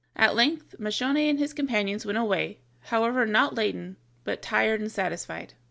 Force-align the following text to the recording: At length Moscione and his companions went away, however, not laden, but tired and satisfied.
At 0.15 0.33
length 0.33 0.73
Moscione 0.79 1.29
and 1.29 1.37
his 1.37 1.53
companions 1.53 2.07
went 2.07 2.17
away, 2.17 2.57
however, 2.85 3.23
not 3.27 3.53
laden, 3.53 3.97
but 4.23 4.41
tired 4.41 4.81
and 4.81 4.91
satisfied. 4.91 5.53